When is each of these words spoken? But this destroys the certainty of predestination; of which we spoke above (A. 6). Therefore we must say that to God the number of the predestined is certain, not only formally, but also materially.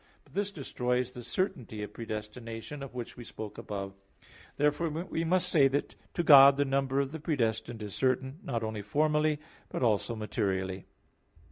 But 0.23 0.33
this 0.33 0.49
destroys 0.49 1.11
the 1.11 1.21
certainty 1.21 1.83
of 1.83 1.93
predestination; 1.93 2.81
of 2.81 2.95
which 2.95 3.15
we 3.15 3.23
spoke 3.23 3.59
above 3.59 3.91
(A. 4.19 4.23
6). 4.23 4.31
Therefore 4.57 4.89
we 4.89 5.23
must 5.23 5.47
say 5.47 5.67
that 5.67 5.93
to 6.15 6.23
God 6.23 6.57
the 6.57 6.65
number 6.65 6.99
of 6.99 7.11
the 7.11 7.19
predestined 7.19 7.83
is 7.83 7.93
certain, 7.93 8.39
not 8.41 8.63
only 8.63 8.81
formally, 8.81 9.37
but 9.69 9.83
also 9.83 10.15
materially. 10.15 10.87